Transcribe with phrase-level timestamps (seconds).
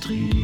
[0.00, 0.39] industrie.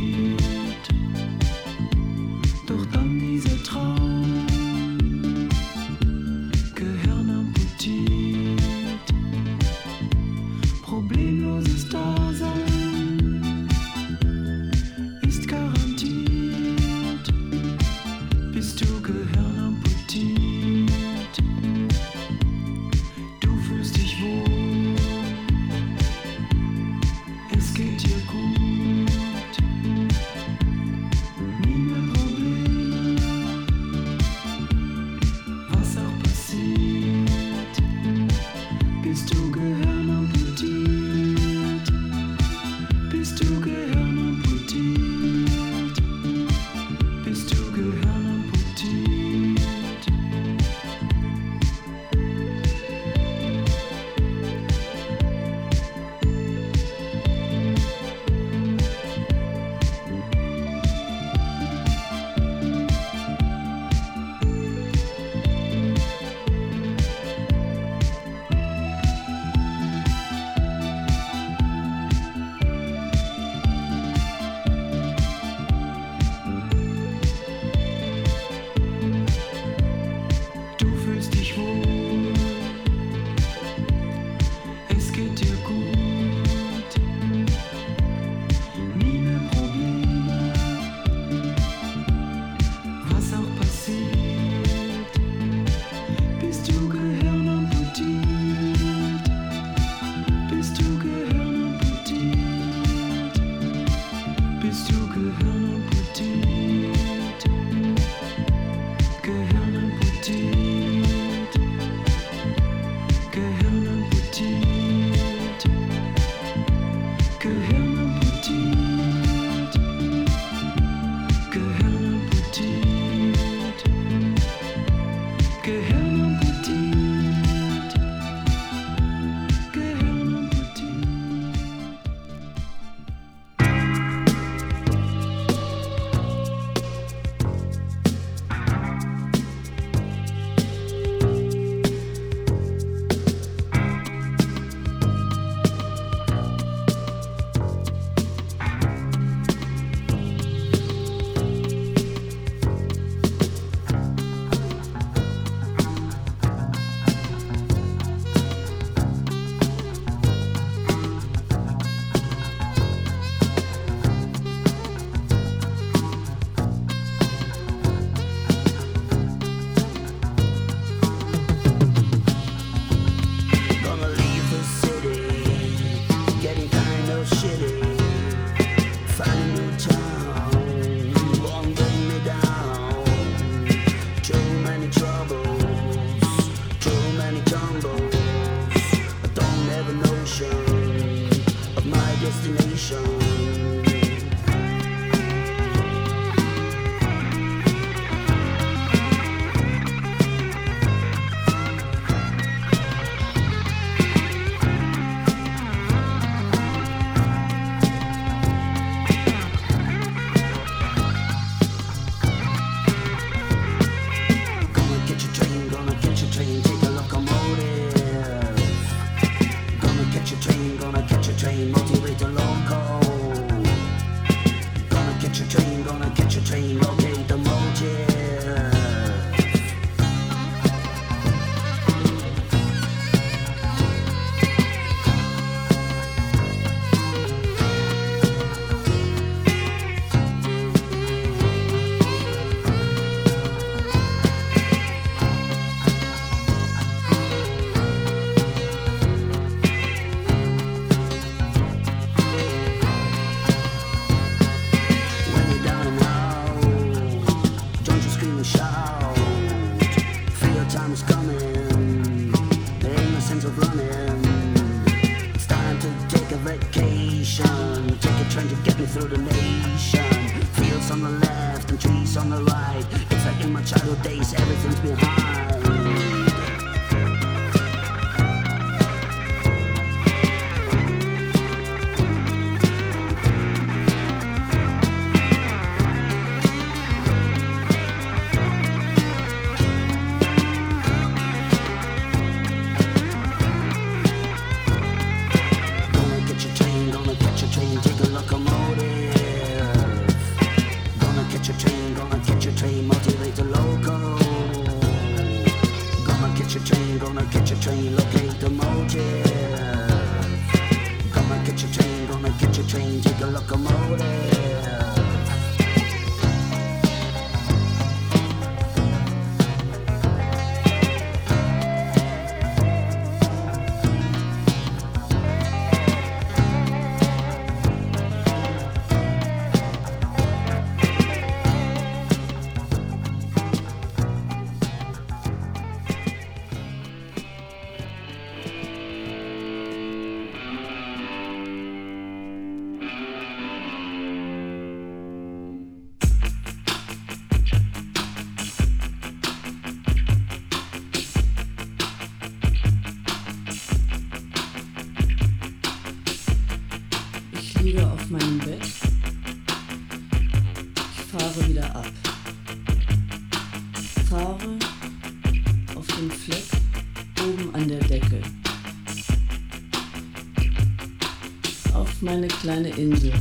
[372.46, 373.12] Kleine Insel.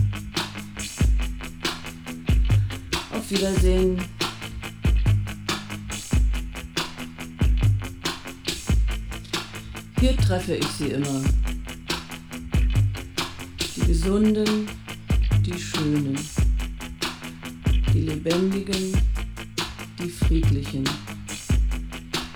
[3.11, 3.99] Auf Wiedersehen.
[9.99, 11.23] Hier treffe ich sie immer.
[13.75, 14.67] Die Gesunden,
[15.43, 16.19] die Schönen,
[17.95, 18.93] die Lebendigen,
[20.03, 20.83] die Friedlichen,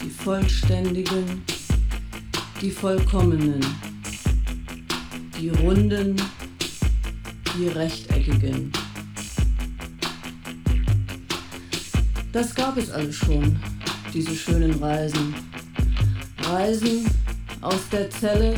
[0.04, 1.44] die Vollständigen,
[2.60, 3.64] die Vollkommenen,
[5.40, 6.16] die Runden,
[7.68, 8.72] Rechteckigen.
[12.32, 13.60] Das gab es alles schon,
[14.14, 15.34] diese schönen Reisen.
[16.44, 17.06] Reisen
[17.62, 18.56] aus der Zelle,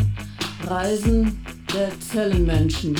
[0.65, 1.43] Reisen
[1.73, 2.95] der Zellenmenschen.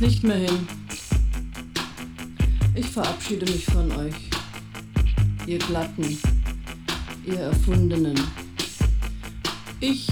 [0.00, 0.66] Nicht mehr hin.
[2.74, 4.14] Ich verabschiede mich von euch,
[5.46, 6.18] ihr Glatten,
[7.26, 8.18] ihr Erfundenen.
[9.80, 10.08] Ich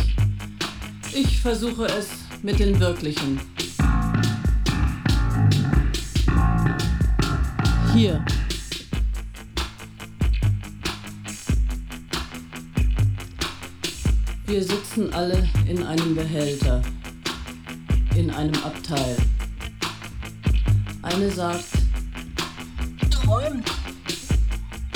[1.15, 2.09] ich versuche es
[2.43, 3.41] mit den Wirklichen.
[7.95, 8.25] Hier.
[14.47, 16.83] Wir sitzen alle in einem Behälter,
[18.15, 19.17] in einem Abteil.
[21.11, 21.65] Eine sagt,
[23.11, 23.71] Träumt.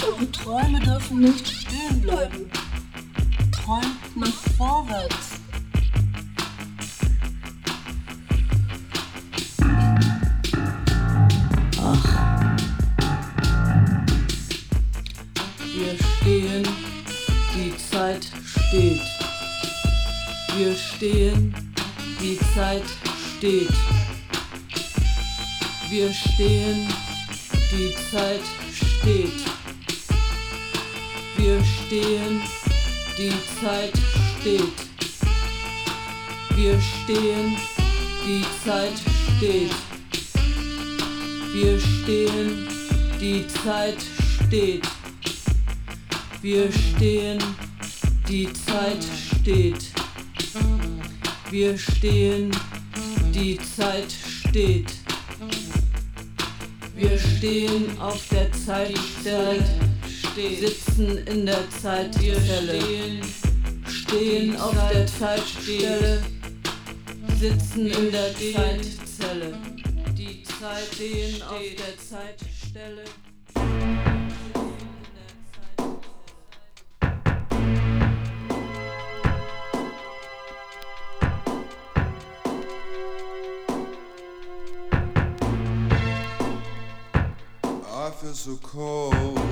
[0.06, 2.50] Eure Träume dürfen nicht stehen bleiben.
[3.50, 5.40] Träumt nach vorwärts.
[15.74, 16.68] Wir stehen,
[17.54, 19.00] die Zeit steht.
[20.58, 21.54] Wir stehen,
[22.20, 22.84] die Zeit
[23.38, 24.01] steht.
[26.02, 26.88] Wir stehen,
[27.70, 28.40] die Zeit
[28.74, 29.40] steht.
[31.36, 32.42] Wir stehen,
[33.16, 33.92] die Zeit
[34.40, 34.74] steht.
[36.56, 37.56] Wir stehen,
[38.26, 38.98] die Zeit
[39.36, 39.70] steht.
[41.52, 42.68] Wir stehen,
[43.20, 44.02] die Zeit
[44.48, 44.84] steht.
[46.42, 47.38] Wir stehen,
[48.28, 49.04] die Zeit
[49.38, 49.92] steht.
[51.48, 52.50] Wir stehen,
[53.32, 55.01] die Zeit steht.
[57.42, 59.64] Stehen auf der Zeitstelle,
[60.60, 63.20] sitzen in der Zeitzelle.
[63.84, 66.22] Stehen auf der Zeitstelle,
[67.40, 69.58] sitzen in der Zeitzelle.
[70.16, 73.02] Die Zeit stehen auf der Zeitstelle.
[88.42, 89.51] So cold.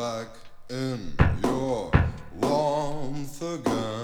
[0.00, 0.28] back
[0.70, 1.90] in your
[2.40, 3.99] warmth again.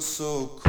[0.00, 0.65] So cold.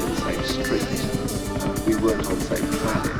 [0.00, 1.86] the same street.
[1.86, 3.19] We weren't on the same planet.